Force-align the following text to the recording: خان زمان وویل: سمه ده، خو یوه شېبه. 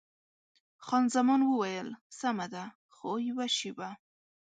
خان 0.85 1.03
زمان 1.15 1.41
وویل: 1.45 1.89
سمه 2.19 2.47
ده، 2.53 2.63
خو 2.95 3.09
یوه 3.29 3.45
شېبه. 3.57 3.89